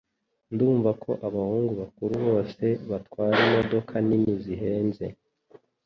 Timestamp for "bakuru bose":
1.81-2.65